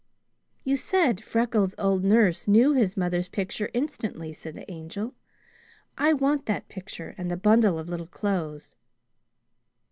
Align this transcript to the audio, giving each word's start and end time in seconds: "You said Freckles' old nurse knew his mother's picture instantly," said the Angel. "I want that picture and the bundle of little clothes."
"You 0.63 0.77
said 0.77 1.23
Freckles' 1.23 1.75
old 1.77 2.03
nurse 2.03 2.47
knew 2.47 2.73
his 2.73 2.97
mother's 2.97 3.27
picture 3.27 3.69
instantly," 3.71 4.33
said 4.33 4.55
the 4.55 4.71
Angel. 4.71 5.13
"I 5.95 6.11
want 6.11 6.47
that 6.47 6.69
picture 6.69 7.13
and 7.19 7.29
the 7.29 7.37
bundle 7.37 7.77
of 7.77 7.87
little 7.87 8.07
clothes." 8.07 8.73